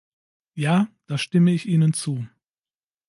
[0.55, 2.25] Ja, da stimme ich Ihnen zu.